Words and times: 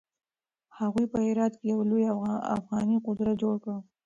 هغوی 0.79 1.05
په 1.11 1.17
هرات 1.25 1.53
کې 1.59 1.65
يو 1.73 1.79
لوی 1.89 2.03
افغاني 2.55 2.97
قدرت 3.07 3.35
جوړ 3.41 3.55
کړ. 3.63 3.69